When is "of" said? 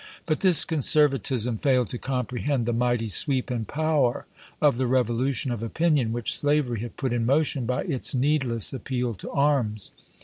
4.59-4.77, 5.51-5.61